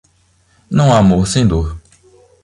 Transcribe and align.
Não 0.67 0.91
há 0.91 0.97
amor 0.97 1.27
sem 1.27 1.45
dor. 1.47 1.79